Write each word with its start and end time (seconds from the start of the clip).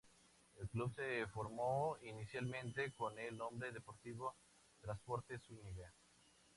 El 0.59 0.67
club 0.67 0.91
se 0.95 1.27
formó 1.27 1.95
inicialmente 2.01 2.91
con 2.93 3.19
el 3.19 3.37
nombre 3.37 3.71
Deportivo 3.71 4.33
Transportes 4.81 5.43
Zuñiga. 5.43 5.93